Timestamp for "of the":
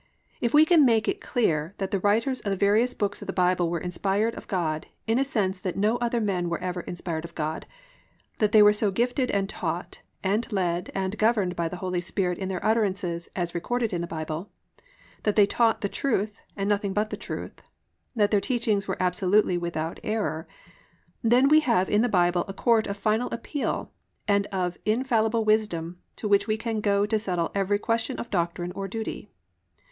2.41-2.55, 3.21-3.33